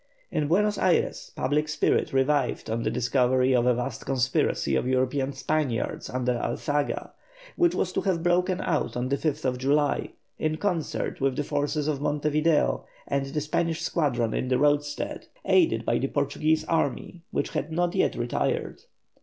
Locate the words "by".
15.85-15.99